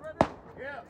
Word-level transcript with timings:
ready? 0.00 0.32
Yeah. 0.58 0.80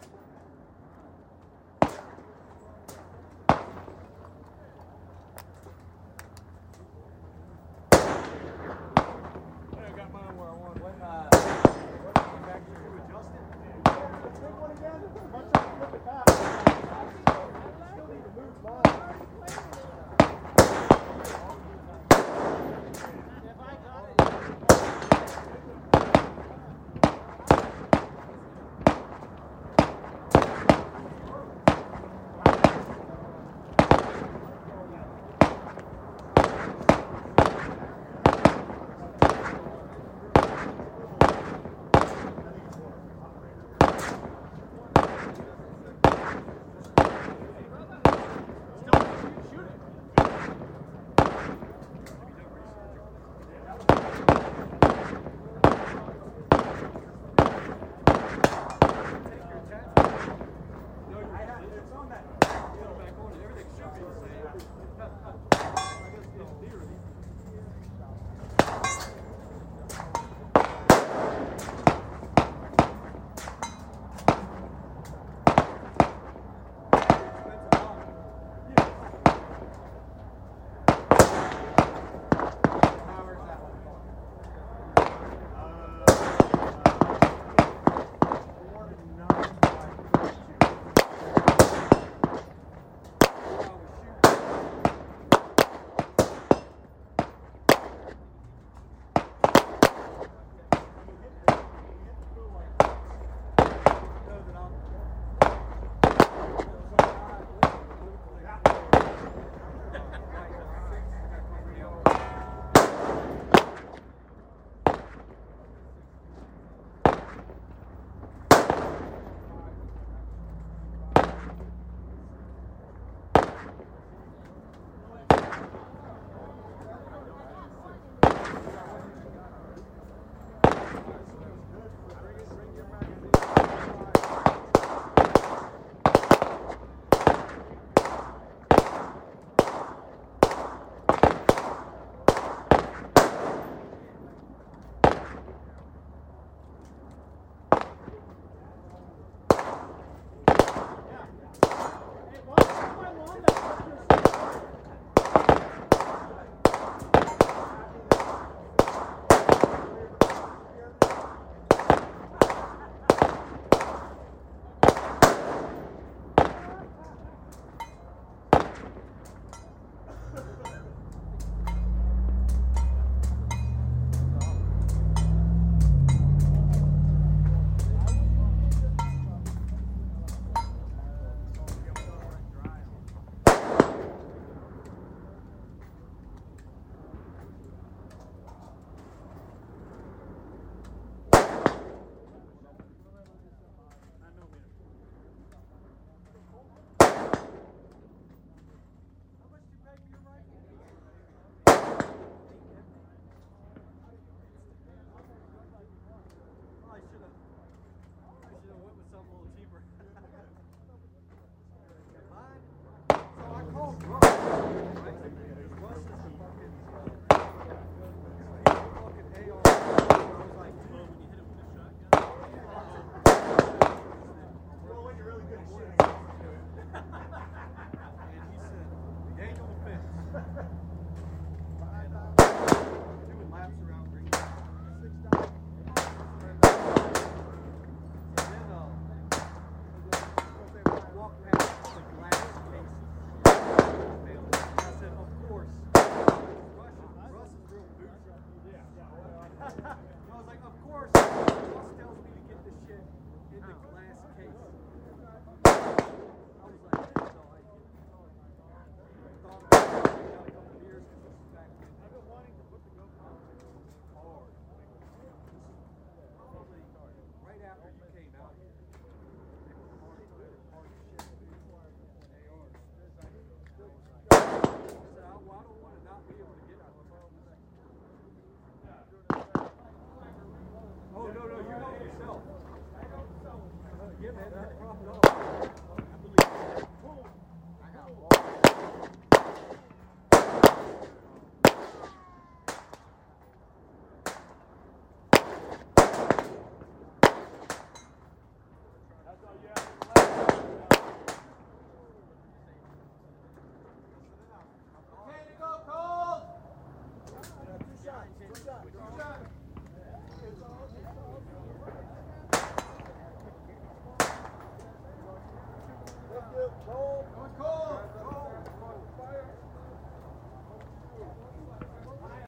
Yeah, 284.42 284.48
no 284.80 285.18
problem. 285.20 285.81